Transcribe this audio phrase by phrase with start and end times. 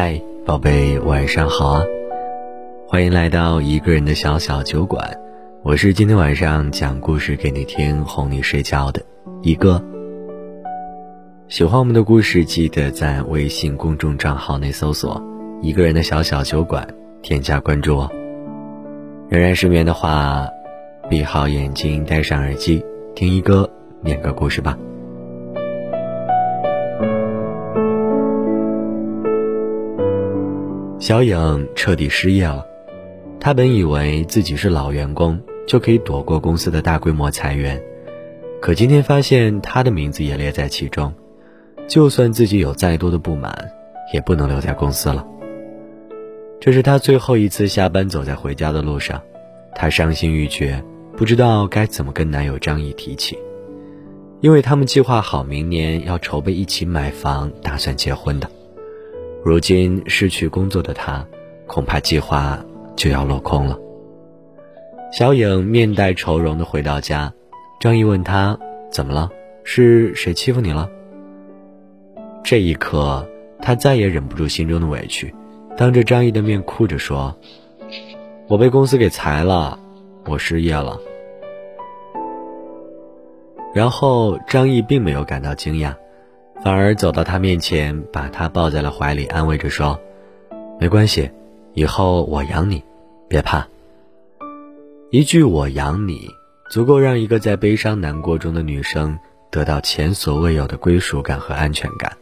[0.00, 1.82] 嗨，宝贝，晚上好啊！
[2.86, 5.18] 欢迎来到一个人的小小酒馆，
[5.64, 9.02] 我是今天晚上讲故事给你听、哄你睡觉的
[9.42, 9.82] 一个。
[11.48, 15.20] 喜欢我们的故事，记得在微信公众账号内搜索
[15.62, 16.86] “一个人的小小酒馆”，
[17.20, 18.08] 添加关注哦。
[19.28, 20.46] 仍然失眠的话，
[21.10, 22.84] 闭好眼睛，戴上耳机，
[23.16, 23.68] 听一哥
[24.02, 24.78] 念个故事吧。
[31.08, 32.66] 小颖彻底失业了，
[33.40, 37.82] 她本以为自己是老员工，就可以躲过公司的大规模裁员，
[38.60, 41.10] 可今天发现她的名字也列在其中，
[41.88, 43.70] 就算自己有再多的不满，
[44.12, 45.26] 也不能留在公司了。
[46.60, 49.18] 这是她最后一次下班走在回家的路上，
[49.74, 50.84] 她伤心欲绝，
[51.16, 53.38] 不知道该怎么跟男友张毅提起，
[54.42, 58.50] 因为他们计划好明年要筹备一起买房，打算结婚的。
[59.44, 61.24] 如今失去工作的他，
[61.66, 62.58] 恐怕计划
[62.96, 63.78] 就要落空了。
[65.12, 67.32] 小颖面带愁容的回到家，
[67.80, 68.58] 张毅问她
[68.92, 69.30] ：“怎么了？
[69.64, 70.90] 是谁欺负你了？”
[72.44, 73.26] 这一刻，
[73.60, 75.34] 他再也忍不住心中的委屈，
[75.76, 77.36] 当着张毅的面哭着说
[78.48, 79.78] ：“我被公司给裁了，
[80.26, 80.98] 我失业了。”
[83.74, 85.94] 然后张毅并没有感到惊讶。
[86.62, 89.98] 反而走到他面前，把他抱在了怀里，安慰着说
[90.80, 91.30] ：“没关系，
[91.74, 92.82] 以后我养你，
[93.28, 93.66] 别怕。”
[95.10, 96.28] 一句“我养你”，
[96.70, 99.18] 足够让一个在悲伤难过中的女生
[99.50, 102.12] 得到前所未有的归属感和安全感。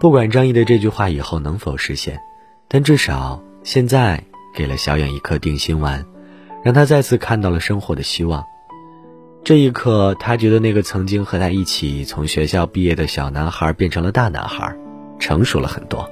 [0.00, 2.18] 不管张毅的这句话以后能否实现，
[2.68, 4.22] 但至少现在
[4.54, 6.04] 给了小远一颗定心丸，
[6.64, 8.44] 让他再次看到了生活的希望。
[9.44, 14.74] 这一刻，他觉得那个曾经和他一起从学校毕业的小男孩变成了大男孩，
[15.18, 16.10] 成熟了很多。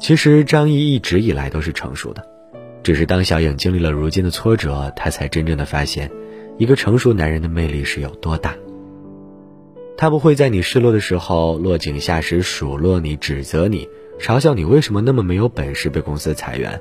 [0.00, 2.26] 其实张毅一直以来都是成熟的，
[2.82, 6.10] 只是当小颖经历了如今的挫折，他才真正的发现，
[6.58, 8.52] 一个成熟男人的魅力是有多大。
[9.96, 16.80] 他不会在你失落的时候落井下石，数落你、指责你、嘲笑你为什么那么没有本事被公司裁员，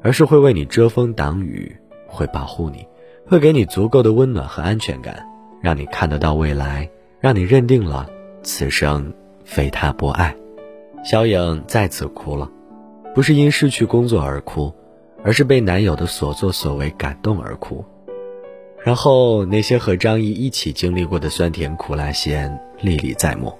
[0.00, 1.76] 而是会为你遮风挡雨，
[2.06, 2.86] 会保护你。
[3.28, 5.26] 会给你足够的温暖和安全感，
[5.60, 6.88] 让你看得到未来，
[7.18, 8.08] 让你认定了
[8.44, 9.12] 此生
[9.44, 10.34] 非他不爱。
[11.04, 12.48] 小颖再次哭了，
[13.14, 14.72] 不是因失去工作而哭，
[15.24, 17.84] 而是被男友的所作所为感动而哭。
[18.84, 23.52] 然后那些和张毅一起经历过的酸甜苦辣咸历历在目。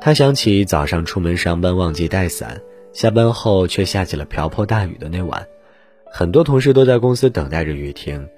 [0.00, 2.60] 她想起早上出门上班忘记带伞，
[2.92, 5.46] 下班后却下起了瓢泼大雨的那晚，
[6.10, 8.28] 很多同事都在公司等待着雨停。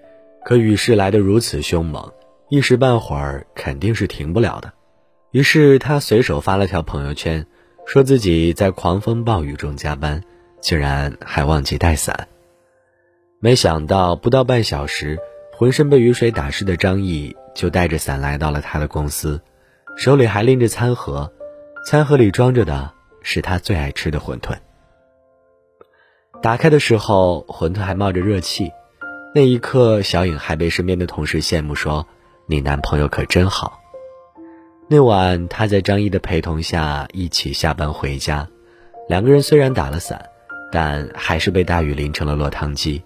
[0.45, 2.13] 可雨势来得如此凶猛，
[2.49, 4.73] 一时半会儿肯定是停不了的。
[5.31, 7.47] 于是他随手发了条朋友圈，
[7.87, 10.23] 说自己在狂风暴雨中加班，
[10.61, 12.27] 竟然还忘记带伞。
[13.39, 15.19] 没想到不到半小时，
[15.53, 19.41] 浑身被雨水打湿的张毅就带着伞来到了他的公司，
[19.97, 21.33] 手里还拎着餐盒，
[21.87, 24.57] 餐盒里装着的是他最爱吃的馄饨。
[26.43, 28.73] 打开的时候，馄饨还冒着热气。
[29.33, 32.05] 那一刻，小颖还被身边的同事羡慕说
[32.47, 33.81] ：“你男朋友可真好。”
[34.91, 38.49] 那晚，她在张毅的陪同下一起下班回家，
[39.09, 40.21] 两个人虽然打了伞，
[40.73, 43.01] 但还是被大雨淋成了落汤鸡。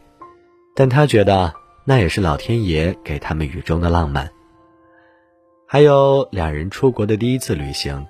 [0.74, 1.52] 但她觉得
[1.84, 4.30] 那也是老天爷给他们雨中的浪漫。
[5.66, 8.06] 还有两人出国的第一次旅行，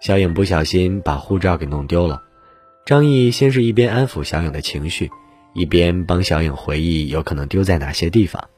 [0.00, 2.22] 小颖不小心把护照给弄丢了，
[2.84, 5.10] 张毅先是一边安抚小颖的情绪。
[5.56, 8.50] 一边帮小颖回忆有可能丢在哪些地方，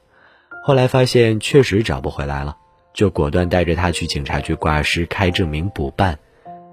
[0.65, 2.57] 后来发现确实找不回来了，
[2.93, 6.19] 就果断带着她去警察局挂失、开证明、补办。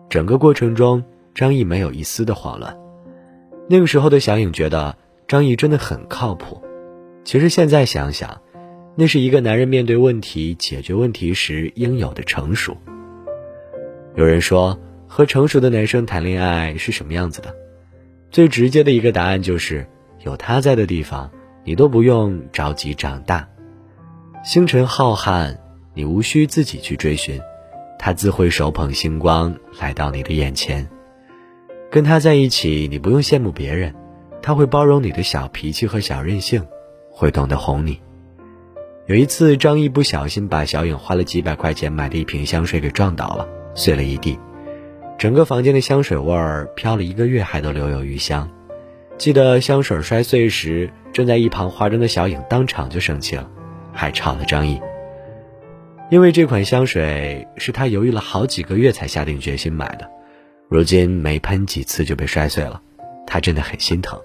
[0.09, 1.03] 整个过程中，
[1.36, 2.75] 张毅没有一丝的慌乱。
[3.69, 4.97] 那个时候的小颖觉得
[5.28, 6.59] 张毅真的很靠谱。
[7.24, 8.42] 其实现在想想，
[8.96, 12.75] 那是一个男人面对问题、解决问题时应有的成熟。
[14.16, 17.54] 有人说，和成熟的男生谈恋爱是什么样子的？
[18.31, 19.88] 最直接的一个答案就是。
[20.25, 21.30] 有他在的地方，
[21.63, 23.48] 你都不用着急长大。
[24.44, 25.56] 星辰浩瀚，
[25.94, 27.39] 你无需自己去追寻，
[28.00, 30.89] 他自会手捧星光来到你的眼前。
[31.92, 33.94] 跟他在一起，你不用羡慕别人，
[34.42, 36.66] 他会包容你的小脾气和小任性，
[37.12, 38.01] 会懂得哄你。
[39.06, 44.39] 有一次，张毅不小心把小颖花了几百块钱买的一瓶香水给撞倒了，碎了一地，
[45.19, 48.50] 整个房间的香水味儿飘了一个月还都留有余香。
[49.17, 53.50] 记得香水摔碎时，正在一旁化妆的小颖当场就生气了，
[53.94, 54.79] 还吵了张毅。
[56.12, 60.07] 因为这款香水是他犹豫了好几个月才下定决心买的，
[60.69, 62.81] 如今没喷几次就被摔碎了，
[63.25, 64.19] 他真的很心疼。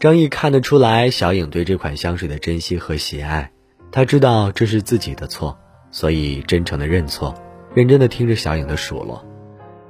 [0.00, 3.52] 张毅看得出来小影对这款香水的珍惜和喜爱，
[3.92, 5.56] 他知道这是自己的错，
[5.90, 7.34] 所以真诚的认错，
[7.74, 9.24] 认真的听着小影的数落。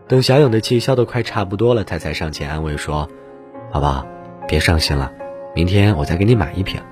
[0.08, 3.08] 等小影的气消得快差不多了，他才上前安慰说
[3.72, 4.04] ：“宝宝，
[4.50, 5.12] 别伤心了，
[5.54, 6.82] 明天我再给你买一瓶。”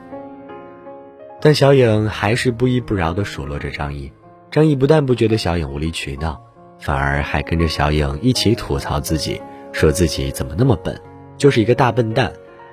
[1.43, 4.13] 但小影还是不依不饶地数落着张毅。
[4.51, 6.41] 张毅不但不觉得小影无理取闹，
[6.79, 10.99] 反而还跟着小影一起吐槽自己，说自己怎么那么笨，
[11.37, 12.33] 就是一个大笨蛋，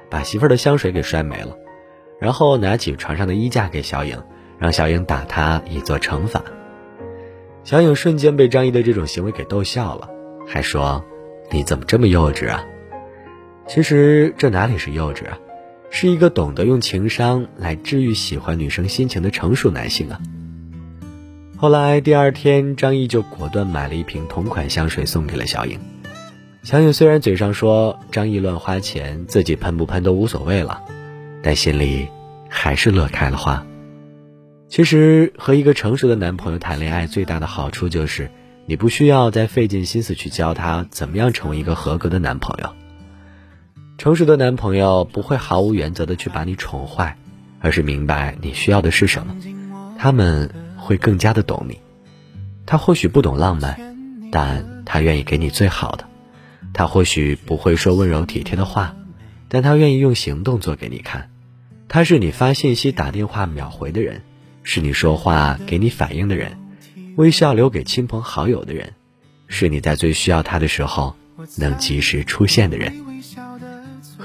[0.10, 1.56] 把媳妇儿的香水给摔没了。
[2.20, 4.22] 然后拿起床上的衣架给小影，
[4.60, 6.44] 让小影打他以作惩罚。
[7.64, 10.10] 小影瞬间被张毅的这种行为给逗笑了。
[10.48, 11.04] 还说
[11.52, 12.64] ：“你怎么这么幼稚啊？”
[13.68, 15.38] 其实这哪里是幼稚啊，
[15.90, 20.20] 是一个懂得用情商来治愈喜欢女生心情的成熟男性啊。
[21.58, 25.80] 后来第二天，张毅就果断买了一瓶同款香水送给了小颖。
[26.64, 30.82] 小颖虽然嘴上说张毅乱花钱，自己喷不喷都无所谓了，
[31.42, 32.08] 但心里
[32.50, 33.66] 还是乐开了花。
[34.68, 38.30] 其实和一个成熟的男朋友谈恋爱，最大的好处就是。
[38.68, 42.74] 你不需要再费尽心思去教他怎么样成为一个合格的男朋友。
[43.98, 47.18] 成熟的男朋友不会毫无原则的去把你宠坏，
[47.60, 49.36] 而是明白你需要的是什么，
[49.98, 51.80] 他们会更加的懂你。
[52.66, 53.80] 他或许不懂浪漫，
[54.32, 56.06] 但他愿意给你最好的；
[56.74, 58.96] 他或许不会说温柔体贴的话，
[59.48, 61.30] 但他愿意用行动做给你看。
[61.88, 64.24] 他是你发信息、打电话秒回的人，
[64.64, 66.58] 是你说话给你反应的人。
[67.16, 68.94] 微笑留给亲朋好友的人，
[69.48, 71.16] 是你在最需要他的时候
[71.58, 73.05] 能及时出现的人。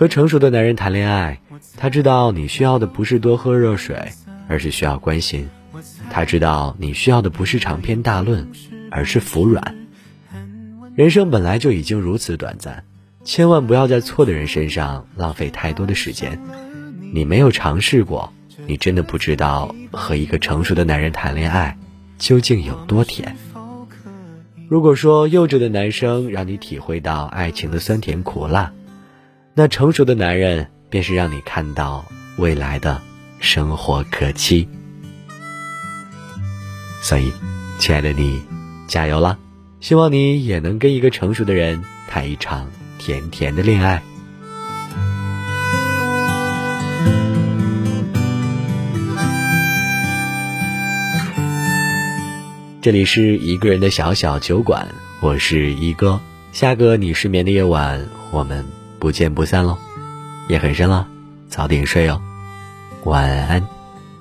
[0.00, 1.42] 和成熟的男人谈恋爱，
[1.76, 4.12] 他知道你需要的不是多喝热水，
[4.48, 5.44] 而是需要关心；
[6.08, 8.50] 他知道你需要的不是长篇大论，
[8.90, 9.76] 而是服软。
[10.94, 12.82] 人生本来就已经如此短暂，
[13.24, 16.40] 千万不要在错的人身上浪费太多的时间。
[17.12, 18.32] 你没有尝试过，
[18.66, 21.76] 你真的不知道和一个成熟的男人谈恋爱。
[22.16, 23.36] 究竟有多甜？
[24.66, 28.72] 如果说幼稚的男生让你体会到爱情的酸甜苦辣，
[29.60, 32.06] 那成熟的男人便是让你看到
[32.38, 33.02] 未来的
[33.40, 34.66] 生活可期。
[37.02, 37.30] 所以，
[37.78, 38.40] 亲爱的你，
[38.88, 39.36] 加油啦！
[39.78, 44.02] 希望你也能跟一个成熟的人谈一场甜甜的恋爱。
[52.80, 54.88] 这里是一个人的小小酒馆，
[55.20, 56.18] 我是一哥。
[56.50, 58.64] 下个你失眠的夜晚，我们
[59.00, 59.76] 不见不散喽。
[60.48, 61.06] 夜很深了，
[61.48, 62.20] 早点睡哦，
[63.04, 63.66] 晚安，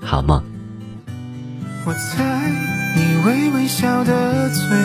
[0.01, 0.41] 好梦。
[1.85, 2.23] 我猜
[2.95, 4.77] 你微微笑的嘴，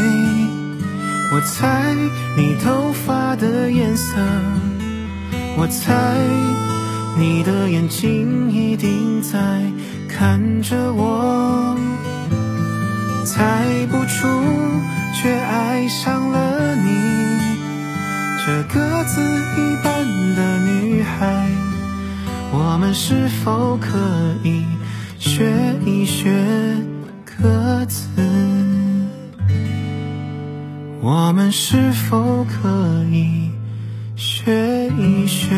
[1.33, 1.95] 我猜
[2.37, 4.17] 你头发的颜色，
[5.57, 5.95] 我猜
[7.17, 9.39] 你的眼睛一定在
[10.09, 11.77] 看着我。
[13.25, 14.29] 猜不出，
[15.15, 16.74] 却爱上了，
[18.47, 20.05] 这各自一般
[20.37, 21.49] 的女孩。
[22.53, 23.89] 我们是否可
[24.43, 24.67] 以
[25.19, 25.51] 学
[25.87, 26.31] 一学
[27.25, 28.07] 鸽子？
[31.01, 33.51] 我们是否可以
[34.15, 35.55] 学一学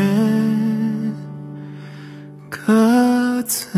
[2.49, 3.69] 鸽子？